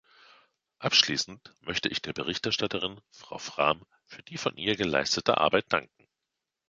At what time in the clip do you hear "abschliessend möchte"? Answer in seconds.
0.79-1.87